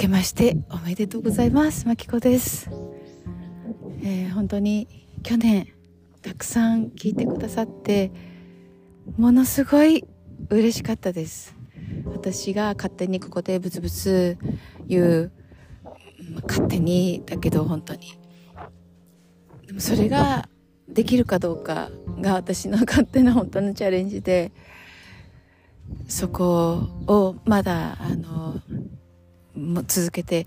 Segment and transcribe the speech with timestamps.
[0.00, 1.86] けましておめでとうございます。
[1.86, 2.70] まきこです、
[4.02, 4.88] えー、本当に
[5.22, 5.68] 去年
[6.22, 8.10] たくさん聞いてくださって
[9.18, 10.06] ものすごい
[10.48, 11.54] 嬉しかったです。
[12.06, 14.38] 私が勝手にここでブツブツ
[14.86, 15.32] 言う
[16.48, 18.18] 勝手にだけど本当に。
[19.66, 20.48] でもそれが
[20.88, 21.90] できるかどうか
[22.22, 24.50] が私の勝手な本当のチャレンジで
[26.08, 28.62] そこをまだあの
[29.86, 30.46] 続けて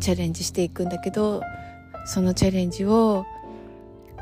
[0.00, 1.42] チャレンジしていくんだけど
[2.06, 3.24] そのチャレンジを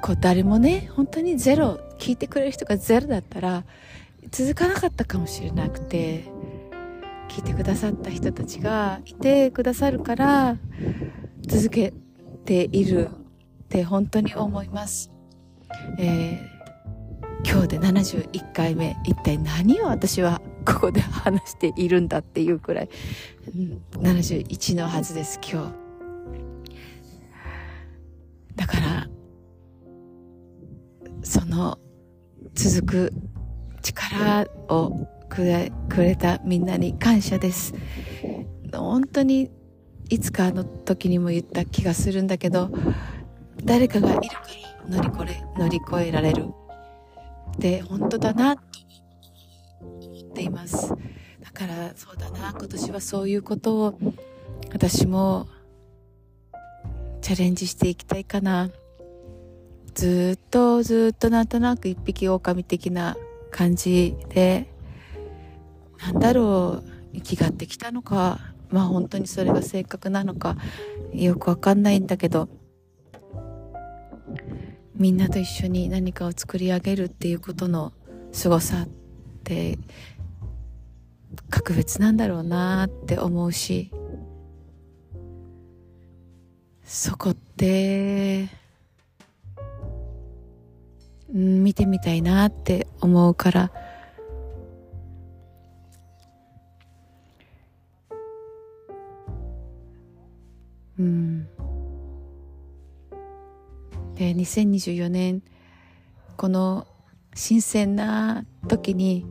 [0.03, 3.65] こう誰もね本当にゼロ聞いてくれる人がゼロだったら
[4.31, 6.25] 続かなかったかもしれなくて
[7.29, 10.57] 聞いてくださった人たちがいてくださるから
[11.47, 11.93] 続け
[12.45, 15.13] ているって本当に思います。
[15.99, 20.41] えー、今日で71回目一体何を私は
[20.73, 22.89] ここで話しているんだっていうくらい、
[23.55, 25.75] うん、71のはずです今日。
[28.57, 29.09] だから
[31.23, 31.79] その
[32.55, 33.13] 続く
[33.83, 37.75] 力をくれくれたみんなに感謝です。
[38.73, 39.51] 本当に
[40.09, 42.71] いつかの時にも言った気がするんだけど
[43.65, 44.27] 誰かがいるか
[44.89, 46.47] ら乗り越え乗り越えられる。
[47.59, 48.63] で本当だなと
[49.81, 50.91] 思っています。
[50.91, 52.55] だからそうだな。
[52.59, 53.99] 今年はそういうことを
[54.73, 55.49] 私も
[57.21, 58.71] チャレンジしていきたいかな。
[59.95, 63.17] ずっとずっとなんとなく一匹狼的な
[63.51, 64.73] 感じで
[65.99, 68.39] なんだろう生きがってきたのか。
[68.71, 70.57] まあ本当にそれが正確なのか
[71.13, 72.49] よくわかんないんだけど。
[74.95, 77.95] みんなと一緒に何かを作り上げるっていうことの
[78.33, 79.00] 凄さって
[81.49, 83.91] 格別なんだろうなって思うし
[86.85, 88.49] そこって
[91.29, 93.73] 見てみたいなって思うから
[100.99, 101.49] うん。
[104.17, 105.43] で2024年
[106.37, 106.87] この
[107.35, 109.25] 新鮮な時に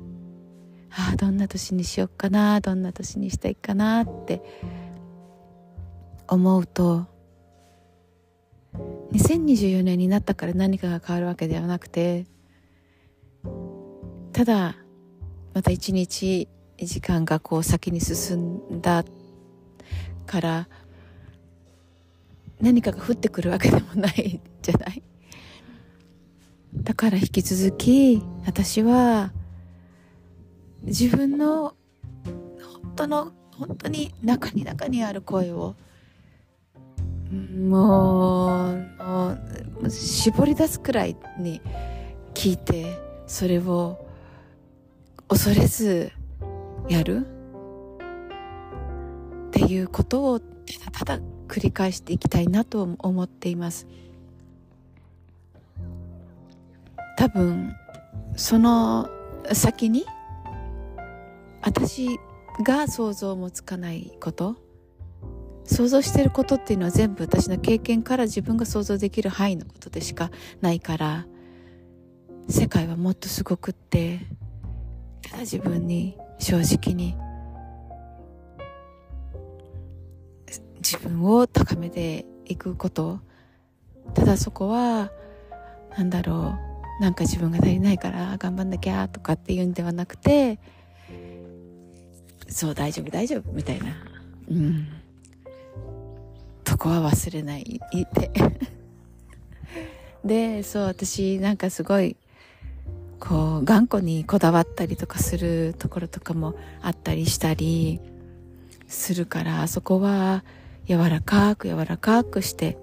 [0.91, 4.41] ああどんな年にしよっかなどんな年にしたいかなって
[6.27, 7.05] 思うと
[9.13, 12.25] 2024年になったから何かが変わるわけではなくて
[14.33, 14.75] ただ
[15.53, 19.03] また一日時間がこう先に進んだ
[20.25, 20.69] から
[22.61, 25.01] 何かが降ってくるわけでもないじゃない。
[26.75, 29.31] だから引き続き私は
[30.83, 31.75] 自分の
[32.25, 35.75] 本当の本当に中に中にある声を
[37.31, 39.37] もうも
[39.83, 41.61] う絞り出すくらいに
[42.33, 42.97] 聞いて
[43.27, 44.05] それを
[45.27, 46.11] 恐れず
[46.87, 47.27] やる？
[49.47, 50.45] っていうことをた
[50.85, 53.85] だただ繰り返していきたいなと思っています。
[57.17, 57.75] 多分
[58.35, 59.09] その
[59.51, 60.05] 先に
[61.61, 62.19] 私
[62.63, 64.55] が想像もつかないこと。
[65.65, 70.31] 想像してることっていうのは全部私の経験から自分が想像できる範囲のことでしか
[70.61, 71.27] ないから。
[72.47, 74.21] 世界はもっとすごくって。
[75.21, 77.15] ただ自分に正直に。
[80.77, 83.19] 自分を高めていくこと。
[84.15, 85.11] ただそこは
[85.95, 86.69] なんだろう。
[86.99, 90.59] なんか自分が足りないから頑張んなきゃとかっていうんではなくて
[92.49, 93.87] そう大丈夫大丈夫みたいな。
[94.49, 94.87] うん。
[96.67, 97.79] そこは忘れない
[98.13, 98.31] で。
[100.23, 102.15] でそう私なんかすごい
[103.19, 107.99] こう頑固にこだわったりとかするところとかもあったりしたり
[108.87, 110.43] するからそこは
[110.87, 112.77] 柔らかく柔らかくして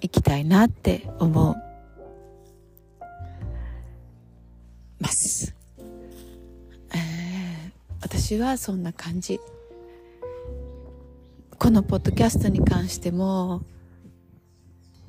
[0.00, 1.54] いきたいなって思う
[5.00, 5.51] ます、
[8.32, 9.40] 私はそんな感じ。
[11.58, 13.60] このポッドキャストに関しても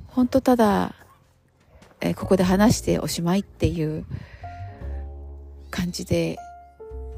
[0.07, 0.93] 本当ただ、
[2.01, 4.05] え、ここで話しておしまいっていう
[5.71, 6.37] 感じで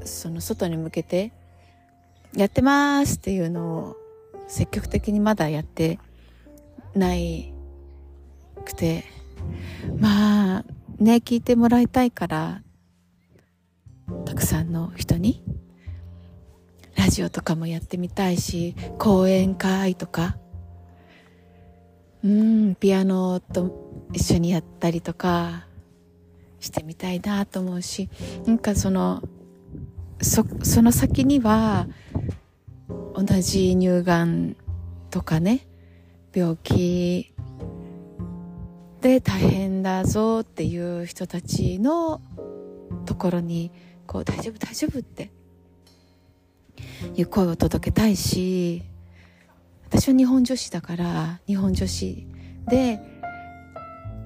[0.04, 1.32] その外に向けて
[2.36, 3.96] やってますっていうのを
[4.46, 5.98] 積極的にまだやって
[6.94, 7.52] ない
[8.64, 9.04] くて
[9.98, 10.64] まあ
[11.00, 12.62] ね聞いてもらいたいから
[14.24, 15.42] たくさんの人に
[17.16, 20.36] ジオとかもやってみたいし講演会とか。
[22.22, 25.66] うんピアノと一緒にやったりとか
[26.58, 28.08] してみたいなと思うし
[28.46, 29.22] なんかその
[30.20, 31.86] そその先には
[33.14, 34.56] 同じ乳がん
[35.10, 35.68] とかね
[36.34, 37.32] 病気
[39.00, 42.20] で大変だぞっていう人たちの
[43.04, 43.70] ところに
[44.08, 45.30] こう大丈夫大丈夫って
[47.14, 48.82] いう声を届けたいし
[49.88, 52.26] 私は日本女子だから日本女子
[52.68, 53.00] で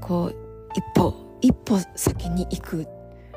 [0.00, 0.36] こう
[0.74, 2.86] 一歩一歩先に行く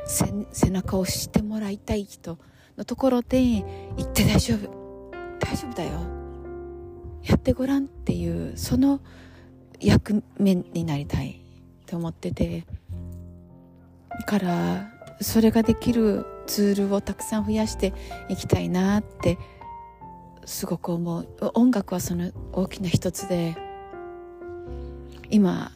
[0.06, 2.38] 背中を押してもらいたい人
[2.78, 5.12] のところで行って大丈夫。
[5.40, 5.92] 大丈夫だよ。
[7.24, 9.00] やってごらんっていうその
[9.80, 11.40] 役目になりたい
[11.86, 12.66] と思ってて。
[14.26, 17.94] からそれができるツールをたくさん増やして
[18.30, 19.38] いきたいなって
[20.46, 21.28] すごく思う。
[21.54, 23.56] 音楽はその大きな一つで
[25.30, 25.72] 今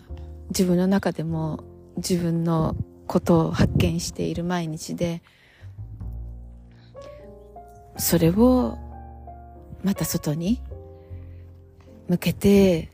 [0.50, 1.64] 自分の中でも
[1.98, 2.76] 自分の
[3.08, 5.22] ことを発見している毎日で
[7.98, 8.78] それを
[9.84, 10.62] また外に
[12.08, 12.90] 向けて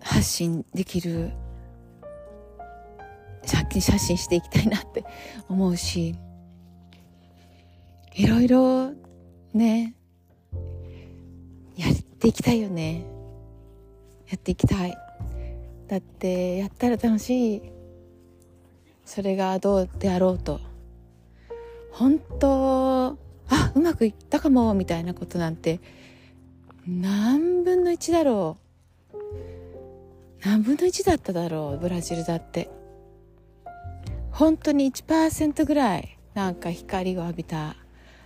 [0.00, 1.32] 発信できる
[3.80, 5.04] 写真していきたいなって
[5.48, 6.14] 思うし
[8.18, 8.90] いろいろ
[9.54, 9.94] ね。
[11.76, 13.04] やっていきたいよね。
[14.28, 14.98] やっていきたい。
[15.86, 17.62] だってやったら楽しい。
[19.04, 20.58] それがどうであろうと。
[21.92, 23.16] 本当
[23.50, 25.80] あうまくいったかもみたいなことなんて
[26.88, 28.58] 何分の1だろ
[29.12, 29.16] う。
[30.44, 32.68] 何分の1だっただろうブラジルだって。
[34.32, 37.76] 本当に1%ぐらいなんか光を浴びた。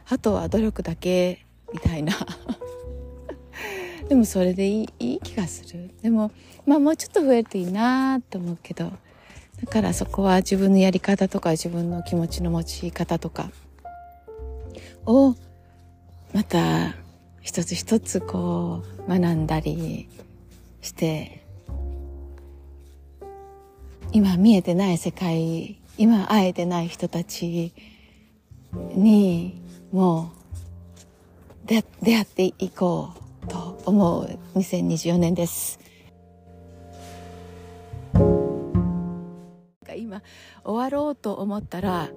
[0.08, 2.14] あとは努力だけみたいな。
[4.08, 5.90] でもそれでいいいい気がする。
[6.02, 6.30] でも
[6.66, 8.92] まあもうちょっと増えるといいなと思うけど。
[9.64, 13.50] だからそこは自分のやり方とか自分の気持ちの持ち方とか。
[15.06, 15.34] を
[16.32, 16.94] また
[17.40, 20.08] 一つ一つこう学んだり
[20.80, 21.42] して。
[24.14, 27.72] 今見えてない世界今会えてない人たち
[28.74, 29.61] に
[29.92, 30.32] も
[31.64, 33.10] う出会っていこ
[33.44, 35.78] うと思う2024年です。
[39.94, 40.22] 今
[40.64, 42.08] 終わろうと思ったら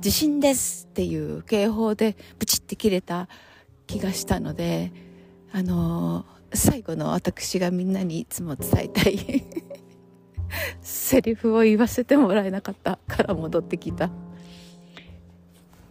[0.00, 3.28] 地震ですっていう警報でブチって切れた
[3.86, 4.92] 気がしたので
[5.52, 9.44] あの最後の私がみんなにいつも伝えたい
[10.82, 14.10] セリフを言わせてもらえなかったから戻ってきた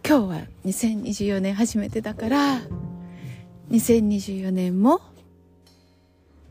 [0.06, 2.60] 今日は2024年初めてだから
[3.70, 5.00] 2024年も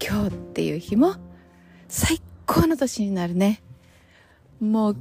[0.01, 1.15] 今日っていう日も
[1.87, 3.61] 最高の年になるね。
[4.61, 4.95] もう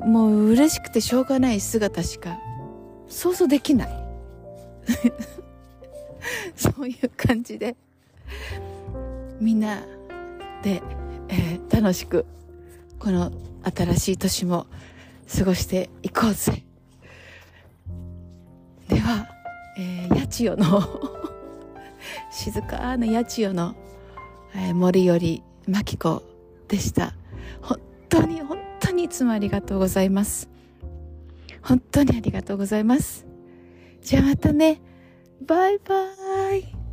[0.00, 2.38] もう嬉しくてしょうがない姿しか
[3.08, 4.04] 想像できない。
[6.56, 7.76] そういう感じで
[9.40, 9.82] みんな
[10.62, 10.82] で、
[11.28, 12.26] えー、楽しく
[12.98, 14.66] この新しい年も
[15.34, 16.64] 過ごしていこうぜ。
[19.04, 19.28] は、
[19.76, 20.82] えー、八千代の
[22.32, 23.76] 静かな八千代の、
[24.54, 26.22] えー、森より真紀子
[26.68, 27.14] でした。
[27.60, 30.48] 本当に本当にいつもありがとうございます。
[31.62, 33.26] 本当にありがとうございます。
[34.02, 34.80] じゃあまたね。
[35.46, 36.83] バイバイ。